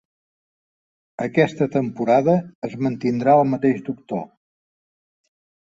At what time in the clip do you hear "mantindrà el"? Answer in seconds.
2.87-3.47